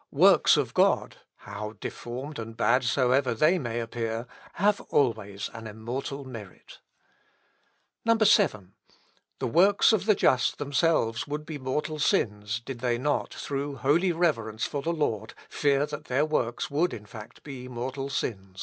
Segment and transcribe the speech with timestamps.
[0.09, 6.25] "Works of God, how deformed and bad soever they may appear, have always an immortal
[6.25, 6.79] merit.
[8.23, 8.73] 7.
[9.37, 14.11] "The works of the just themselves would be mortal sins, did they not, through holy
[14.11, 18.59] reverence for the Lord, fear that their works would in fact be mortal sins.